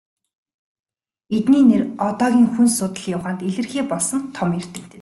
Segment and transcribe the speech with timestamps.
[1.35, 4.83] Эдний нэр одоогийн хүн судлалын ухаанд илэрхий болсон том эрдэмтэд.